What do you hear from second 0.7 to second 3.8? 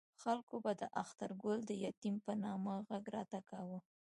د اخترګل د یتیم په نامه غږ راته کاوه.